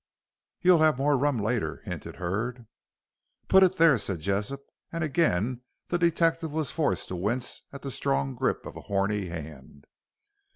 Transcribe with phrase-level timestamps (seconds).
[0.61, 2.65] "You'll have more rum later," hinted Hurd.
[3.47, 7.91] "Put it there," said Jessop, and again the detective was forced to wince at the
[7.91, 9.85] strong grip of a horny hand.